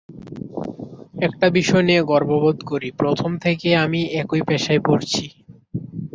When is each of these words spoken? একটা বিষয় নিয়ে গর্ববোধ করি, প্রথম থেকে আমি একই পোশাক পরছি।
একটা 1.21 1.47
বিষয় 1.49 1.83
নিয়ে 1.83 2.01
গর্ববোধ 2.03 2.57
করি, 2.63 2.89
প্রথম 3.01 3.31
থেকে 3.45 3.69
আমি 3.83 4.01
একই 4.21 4.41
পোশাক 4.47 4.79
পরছি। 4.87 5.25